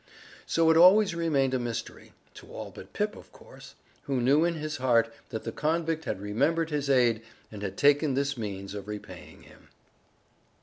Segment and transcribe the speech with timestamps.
[0.47, 4.55] So it always remained a mystery to all but Pip of course, who knew in
[4.55, 8.87] his heart that the convict had remembered his aid and had taken this means of
[8.87, 9.67] repaying him.